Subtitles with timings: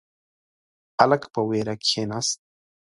[0.99, 2.39] هلک په وېره کښیناست.